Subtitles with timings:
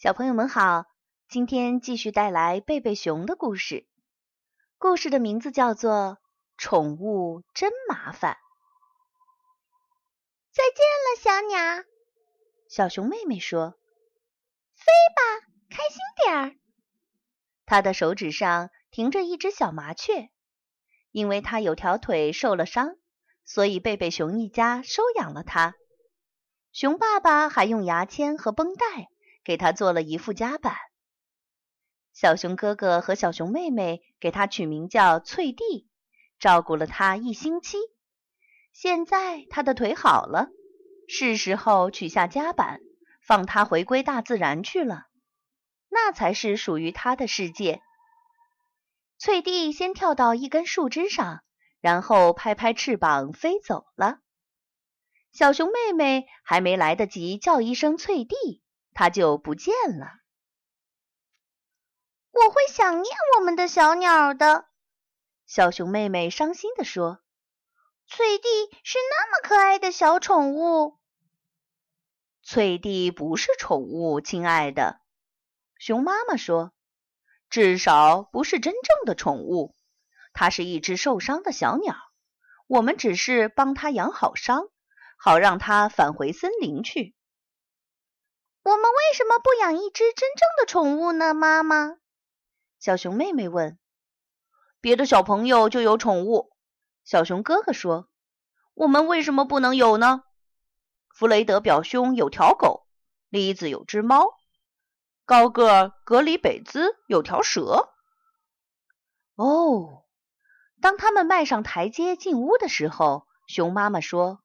[0.00, 0.84] 小朋友们好，
[1.28, 3.84] 今天继续带来贝贝熊的故事。
[4.78, 5.90] 故事的名字叫做
[6.56, 8.34] 《宠物真麻烦》。
[10.52, 11.84] 再见了，小鸟。
[12.68, 13.72] 小熊妹妹说
[14.78, 14.84] ：“飞
[15.16, 16.54] 吧，开心点儿。”
[17.66, 20.30] 她的手指上停着一只小麻雀，
[21.10, 22.94] 因为它有条腿受了伤，
[23.44, 25.74] 所以贝贝熊一家收养了它。
[26.70, 29.08] 熊爸爸还用牙签和绷带。
[29.48, 30.76] 给他做了一副夹板。
[32.12, 35.88] 小熊哥哥和小熊妹妹给他取名叫翠蒂，
[36.38, 37.78] 照顾了他一星期。
[38.74, 40.50] 现在他的腿好了，
[41.08, 42.80] 是时候取下夹板，
[43.22, 45.06] 放他回归大自然去了。
[45.88, 47.80] 那才是属于他的世界。
[49.16, 51.42] 翠蒂先跳到一根树枝上，
[51.80, 54.18] 然后拍拍翅膀飞走了。
[55.32, 58.36] 小熊妹妹还没来得及叫一声“翠蒂”。
[58.98, 60.10] 它就不见了。
[62.32, 64.66] 我会想念我们的小鸟的，
[65.46, 67.20] 小熊妹妹伤心地说
[68.08, 68.48] ：“翠蒂
[68.82, 70.98] 是那么可爱的小宠物。”
[72.42, 75.00] 翠蒂不是宠物，亲爱的，
[75.78, 76.72] 熊妈妈说
[77.48, 79.76] ：“至少不是真正的宠物。
[80.32, 81.94] 它是一只受伤的小鸟，
[82.66, 84.68] 我们只是帮它养好伤，
[85.16, 87.14] 好让它返回森林去。”
[88.68, 91.32] 我们为什么不养一只真正的宠物呢？
[91.32, 91.96] 妈妈，
[92.78, 93.78] 小熊妹妹问。
[94.82, 96.52] 别的小朋友就有宠物，
[97.02, 98.10] 小熊哥哥说。
[98.74, 100.22] 我们为什么不能有呢？
[101.08, 102.86] 弗雷德表兄有条狗，
[103.30, 104.34] 栗子有只猫，
[105.24, 107.88] 高个格里北兹有条蛇。
[109.34, 110.04] 哦，
[110.82, 114.40] 当他们迈上台阶进屋的时候，熊妈妈说：“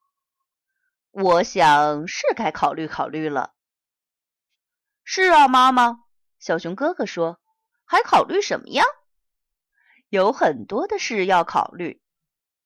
[1.11, 3.51] 我想是该考虑考虑了。”
[5.03, 5.99] 是啊，妈妈。
[6.39, 7.39] 小熊哥哥说
[7.85, 8.83] ：“还考虑什么呀？”
[10.09, 12.01] 有很多的事要考虑。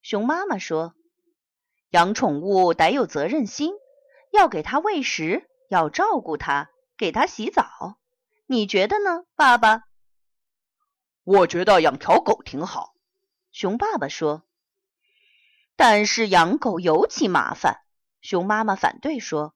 [0.02, 0.94] 熊妈妈说
[1.90, 3.72] ：“养宠物得有责任心，
[4.32, 7.98] 要给它喂食，要照顾它，给它洗澡。
[8.46, 9.82] 你觉得呢，爸爸？”
[11.24, 12.94] 我觉得养条狗挺好。
[13.50, 14.44] 熊爸爸说
[15.76, 17.80] ：“但是养狗尤其麻烦。”
[18.22, 19.54] 熊妈妈反对说：“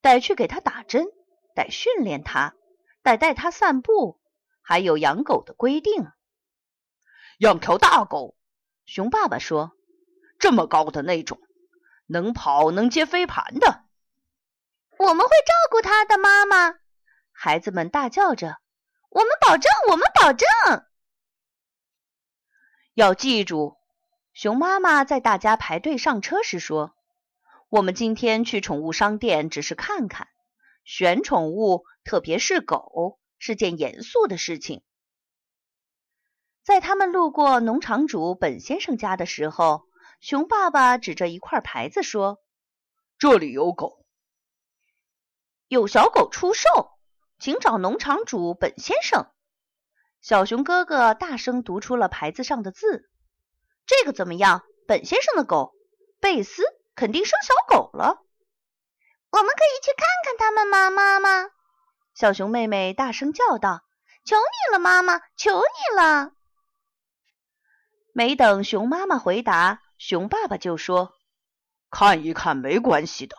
[0.00, 1.06] 得去给它打针。”
[1.56, 2.54] 得训练它，
[3.02, 4.20] 得带它散步，
[4.60, 6.12] 还有养狗的规定。
[7.38, 8.36] 养条大狗，
[8.84, 9.72] 熊爸爸说
[10.38, 11.40] ：“这么高的那种，
[12.06, 13.84] 能跑能接飞盘的。”
[14.98, 16.78] 我们会照顾它的，妈妈。
[17.32, 18.58] 孩子们大叫着
[19.10, 20.46] ：“我们保证，我们保证！”
[22.92, 23.76] 要记住，
[24.34, 26.94] 熊妈妈在大家排队上车时说
[27.68, 30.28] ：“我们今天去宠物商店只是看看。”
[30.86, 34.84] 选宠物，特别是狗，是件严肃的事情。
[36.62, 39.82] 在他们路过农场主本先生家的时候，
[40.20, 42.40] 熊爸爸指着一块牌子说
[43.18, 44.06] ：“这里有狗，
[45.66, 46.68] 有小狗出售，
[47.40, 49.26] 请找农场主本先生。”
[50.22, 53.10] 小熊哥哥大声读出了牌子上的字
[53.86, 54.62] ：“这个怎么样？
[54.86, 55.74] 本先生的狗
[56.20, 56.62] 贝斯
[56.94, 58.22] 肯定生小狗了。”
[59.30, 61.50] 我们可以去看看他们吗，妈妈？
[62.14, 63.82] 小熊妹妹大声叫道
[64.24, 66.32] ：“求你了，妈妈，求你了！”
[68.14, 71.12] 没等熊妈妈回答，熊爸爸就说
[71.90, 73.36] ：“看一看没关系的。”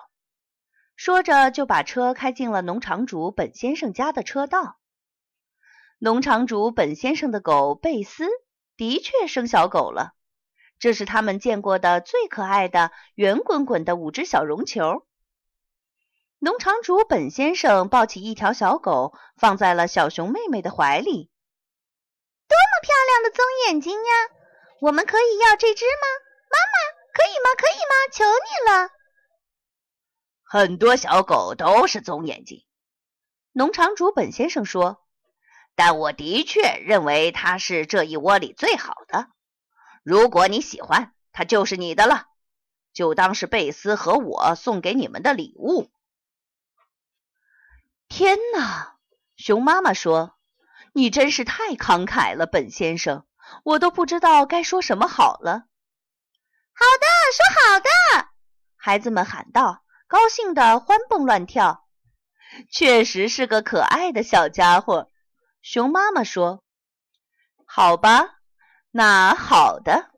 [0.96, 4.78] 说着就把车开进了农场主本先生家的车道。
[6.00, 8.28] 农场主本先生的狗贝斯
[8.76, 10.14] 的确生小狗了，
[10.78, 15.08] 这是他们见过的最可爱的圆滚滚的五只小绒球。
[16.40, 21.32] 农场主本先生抱起一条小狗，放在了小熊妹妹的怀里。
[22.48, 24.12] 多么漂亮的棕眼睛呀！
[24.82, 26.08] 我们可以要这只吗？
[26.52, 26.78] 妈妈，
[27.12, 27.50] 可以吗？
[27.58, 27.96] 可以吗？
[28.14, 28.90] 求你了！
[30.44, 32.64] 很多小狗都是棕眼睛，
[33.52, 35.04] 农场主本先生说。
[35.74, 39.28] 但我的确认为它是这一窝里最好的。
[40.04, 42.28] 如果你喜欢，它就是你的了，
[42.94, 45.90] 就当是贝斯和我送给你们的礼物。
[48.10, 48.98] 天哪！
[49.36, 50.38] 熊妈妈说
[50.94, 53.26] ：“你真是太慷慨了，本先生，
[53.64, 55.66] 我都不知道该说什么好了。”
[56.74, 58.30] 好的，说好的！
[58.76, 61.88] 孩子们喊道，高兴的欢蹦乱跳。
[62.72, 65.12] 确实是个可爱的小家伙，
[65.62, 66.64] 熊妈妈说
[67.68, 68.40] ：“好吧，
[68.92, 70.12] 那好的。”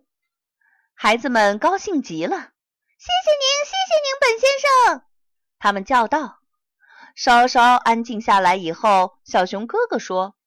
[0.95, 2.35] 孩子们高兴极了。
[2.37, 5.05] 谢谢您，谢谢您，本先生！
[5.57, 6.38] 他们叫道。
[7.19, 10.37] 稍稍安静下来以后，小熊哥哥说：“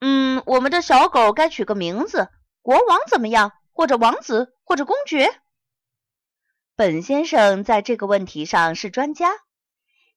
[0.00, 2.28] 嗯，我们的小狗该取个名字，
[2.60, 3.52] 国王怎么样？
[3.72, 5.40] 或者王子，或者公爵？”
[6.76, 9.30] 本先生在这个问题上是专家，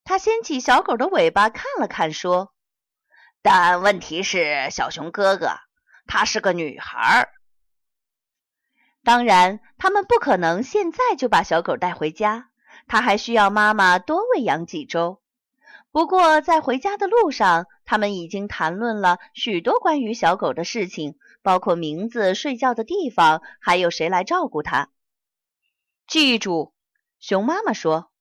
[0.03, 2.53] 他掀起小狗的尾巴看了看，说
[3.41, 5.51] ：“但问题是，小熊哥哥，
[6.05, 7.29] 她是个女孩。
[9.05, 12.49] 当然，他们不可能现在就把小狗带回家，
[12.87, 15.21] 它还需要妈妈多喂养几周。
[15.91, 24.89] 不过，在回家的路上，他们已经谈论了许多关于小狗的事情，包括名字、睡觉的地方，还有谁来照顾它。”
[26.07, 26.73] 记住，
[27.19, 28.11] 熊妈妈说：“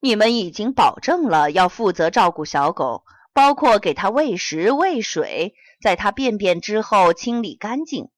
[0.00, 8.10] 你们已经保证了要负责照顾小狗，包括给它喂食、喂水，在它便便之后清理干净。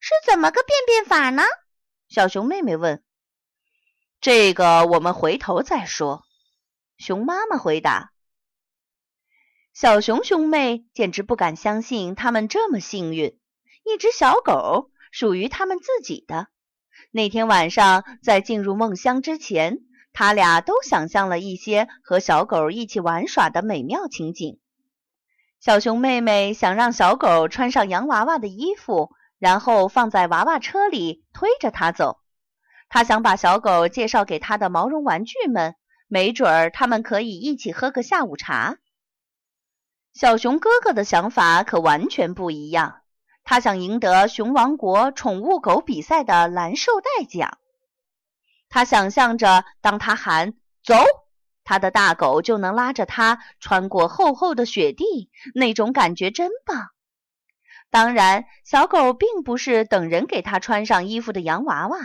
[0.00, 1.42] 是怎么个便便法呢？”
[2.08, 3.02] 小熊妹妹问。
[4.20, 6.24] “这个我们回头再说。”
[6.98, 8.12] 熊妈妈回答。
[9.72, 13.38] 小熊兄妹简直不敢相信，他们这么幸运，
[13.84, 16.48] 一只小狗属于他们自己的。
[17.12, 19.78] 那天晚上，在进入梦乡之前，
[20.12, 24.58] 他俩都想象了一些和小狗一起玩耍的美妙情景。
[25.60, 32.18] 小熊妹妹想让小狗穿上洋娃娃的衣服，然后放在娃娃车里推着它走。
[32.88, 35.76] 她想把小狗介绍给她的毛绒玩具们，
[36.08, 38.78] 没准儿他们可以一起喝个下午茶。
[40.14, 43.02] 小熊哥哥的想法可完全不一样。
[43.44, 47.58] 他想赢得熊王国宠物狗比赛的蓝绶带奖。
[48.68, 50.52] 他想象着，当他喊
[50.84, 50.94] “走”，
[51.64, 56.90] 他的大狗就能拉着他穿过厚厚的雪地，那种感觉真棒。
[57.90, 61.98] 当然，小狗并不是等人给它穿上衣服的洋娃娃，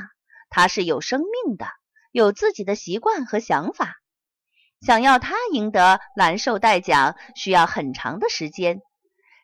[0.49, 1.65] 它是有生命的，
[2.13, 3.98] 有自己的习惯和想法。
[4.80, 8.81] 想要它赢得蓝绶带奖，需要很长的时间。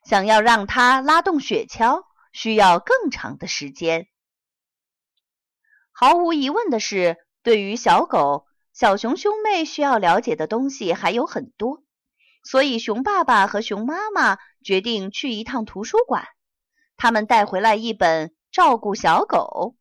[0.05, 4.07] 想要让它拉动雪橇，需要更长的时间。
[5.91, 11.83] 毫无疑问的是，对于小狗，小熊兄妹需要了解的东西还有很多。
[12.43, 16.27] 所以，熊爸爸和熊妈妈决定去一趟图书馆。
[16.97, 19.75] 他们带回来一本《照顾小狗》。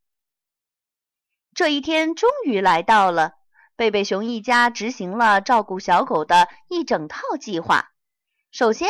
[1.58, 3.32] 这一天终于来到了，
[3.74, 7.90] 贝贝熊一家执行了照顾小狗的一整套计划。
[8.52, 8.88] 首先，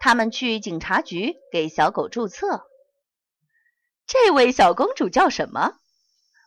[0.00, 2.64] 他们去警察局给小狗注册。
[4.06, 5.74] 这位小公主叫什么？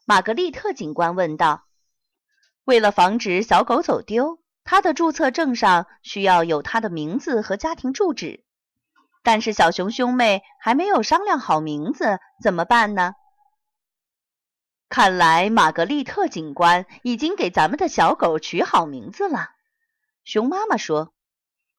[0.07, 1.65] 玛格丽特警官问道。
[2.65, 8.43] 为了防止小狗走丢，她的注册证上需要有她的名字和家庭住址。
[9.21, 13.13] 但是小熊兄妹还没有商量好名字，怎么办呢？
[14.89, 19.51] 看来玛格丽特警官已经给咱们的小狗取好名字了。
[20.25, 21.13] 熊妈妈说。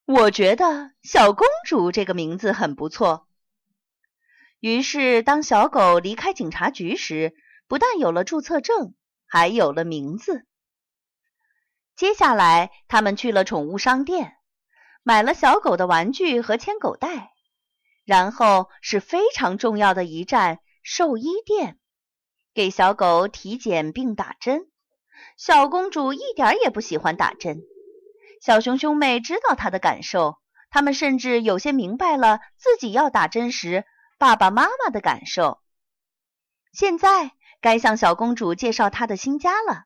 [0.07, 3.29] 我觉得“小公主”这个名字很不错。
[4.59, 7.33] 于是，当小狗离开警察局时，
[7.69, 10.47] 不但有了注册证，还有了名字。
[11.95, 14.39] 接下来，他们去了宠物商店，
[15.05, 17.31] 买了小狗的玩具和牵狗带，
[18.05, 21.79] 然后是非常重要的一站——兽医店，
[22.61, 24.67] 给小狗体检并打针。
[25.39, 27.63] 小公主一点也不喜欢打针。
[28.43, 30.37] 小熊兄妹知道他的感受，
[30.69, 33.87] 他们甚至有些明白了自己要打针时
[34.19, 35.63] 爸爸妈妈的感受。
[36.71, 37.31] 现在
[37.63, 39.85] 该向小公主介绍她的新家了。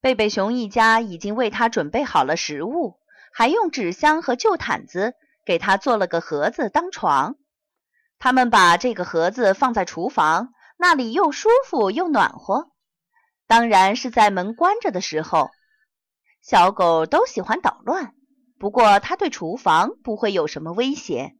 [0.00, 2.98] 贝贝熊一家已经为她准备好了食物，
[3.32, 7.36] 还用纸箱和旧毯子给她做了个盒子当床。
[8.18, 10.48] 他们把这个盒子放在厨房，
[10.82, 12.72] 那里又舒服又暖和。
[13.46, 15.52] 当然是在门关着的时候。
[16.40, 18.16] 小狗都喜欢捣乱，
[18.58, 21.36] 不过它对厨房不会有什么威胁。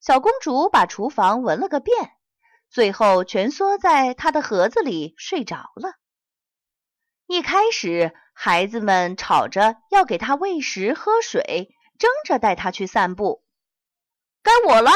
[0.00, 2.10] 小公主把厨房闻了个遍，
[2.68, 5.92] 最后蜷缩在她的盒子里睡着了。
[7.28, 13.44] 一开始，孩子们吵着要给它喂食、喝水，争着带它去散步。
[14.42, 14.90] 该我了，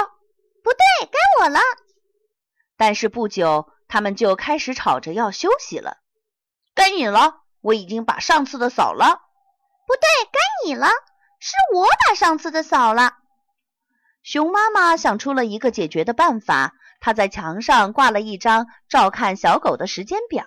[0.65, 1.61] 不对，该我了。
[2.76, 5.99] 但是不久，他们就开始吵着要休息了。
[6.75, 7.42] 该你了。
[7.62, 9.23] 我已经把上次的扫了，
[9.88, 10.87] 不对，该你了。
[11.40, 13.16] 是我把上次的扫了。
[14.23, 20.47] 熊妈妈想出了一个解决的办法，她在墙上挂了一张照看小狗的时间表。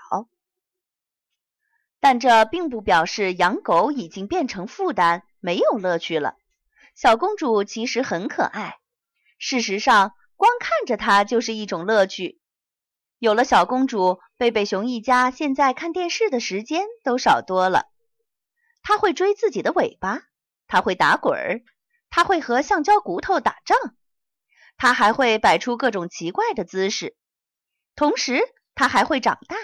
[1.99, 6.35] 但这并不表示养狗已经变成负担，没有乐趣了。
[6.95, 8.77] 小公主其实很可爱，
[9.39, 12.39] 事实上，光看着它就是一种乐趣。
[13.17, 17.91] 有了小公主，贝贝熊一家现在看电视的时间都少多了。
[18.81, 20.21] 它会追自己的尾巴，
[20.65, 21.61] 它会打滚儿，
[22.09, 23.77] 它会和橡胶骨头打仗，
[24.77, 27.17] 它还会摆出各种奇怪的姿势。
[27.97, 28.41] 同时，
[28.75, 29.57] 它还会长大。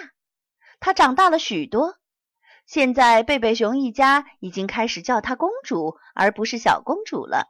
[0.78, 1.96] 它长大了许多。
[2.66, 7.46] 现在，贝贝熊一家已经开始叫它公主，而不是小公主了。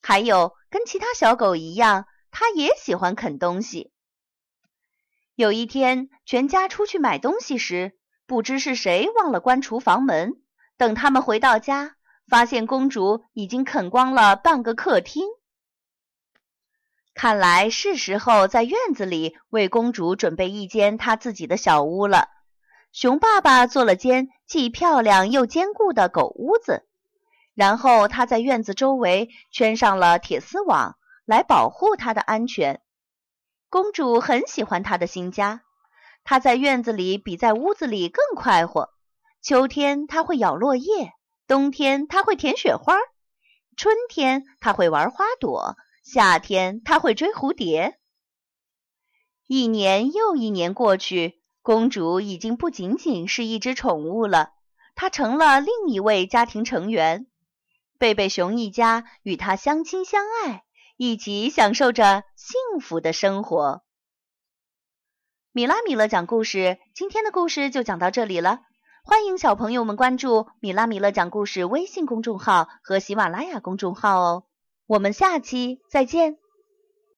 [0.00, 2.06] 还有，跟其他小狗一样，
[2.38, 3.90] 他也喜欢啃东西。
[5.36, 10.34] 有一天，全家出去买东西时，不知是谁忘了关厨房门。
[10.76, 11.96] 等他们回到家，
[12.28, 15.24] 发现公主已经啃光了半个客厅。
[17.14, 22.28] 看来是时候在院子里为公主准备一间她自己的小屋了。
[22.92, 26.86] 熊爸爸做了间既漂亮又坚固的狗屋子，
[27.54, 32.80] 然后他在院子周围圈上了铁丝网，来保护它的安全。
[33.68, 35.62] 公主很喜欢她的新家，
[36.24, 38.88] 她在院子里比在屋子里更快活。
[39.42, 41.10] 秋天，她会咬落叶；
[41.46, 42.94] 冬天，她会舔雪花；
[43.76, 47.98] 春天，她会玩花朵；夏天，她会追蝴蝶。
[49.46, 51.42] 一年又一年过去。
[51.62, 54.52] 公主已经不仅仅是一只宠物了，
[54.94, 57.26] 她成了另一位家庭成员。
[57.98, 60.62] 贝贝熊一家与她相亲相爱，
[60.96, 63.82] 一起享受着幸福的生活。
[65.52, 68.60] 米拉米勒讲故事，今天的故事就讲到这里了。
[69.04, 74.44] 欢迎小朋友们关注米拉米勒讲故事微信公众号和喜马拉雅公众号哦。
[74.86, 76.38] 我们下期再见。